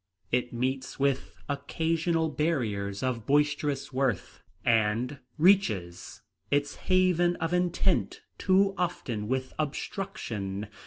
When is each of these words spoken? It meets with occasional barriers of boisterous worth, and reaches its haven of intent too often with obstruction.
It 0.31 0.51
meets 0.51 0.99
with 0.99 1.35
occasional 1.47 2.29
barriers 2.29 3.03
of 3.03 3.27
boisterous 3.27 3.93
worth, 3.93 4.41
and 4.65 5.19
reaches 5.37 6.23
its 6.49 6.73
haven 6.73 7.35
of 7.35 7.53
intent 7.53 8.23
too 8.39 8.73
often 8.79 9.27
with 9.27 9.53
obstruction. 9.59 10.69